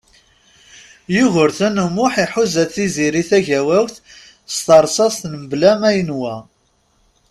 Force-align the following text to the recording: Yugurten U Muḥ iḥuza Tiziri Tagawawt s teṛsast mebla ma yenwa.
Yugurten 1.15 1.75
U 1.85 1.87
Muḥ 1.95 2.13
iḥuza 2.23 2.65
Tiziri 2.73 3.23
Tagawawt 3.29 3.95
s 4.53 4.57
teṛsast 4.65 5.21
mebla 5.31 5.71
ma 5.81 5.89
yenwa. 5.97 6.35